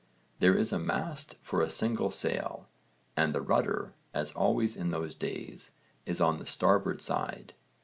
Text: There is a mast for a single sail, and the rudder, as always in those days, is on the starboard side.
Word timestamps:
There 0.39 0.57
is 0.57 0.73
a 0.73 0.79
mast 0.79 1.35
for 1.43 1.61
a 1.61 1.69
single 1.69 2.09
sail, 2.09 2.67
and 3.15 3.35
the 3.35 3.41
rudder, 3.43 3.93
as 4.15 4.31
always 4.31 4.75
in 4.75 4.89
those 4.89 5.13
days, 5.13 5.69
is 6.07 6.19
on 6.19 6.39
the 6.39 6.47
starboard 6.47 7.03
side. 7.03 7.53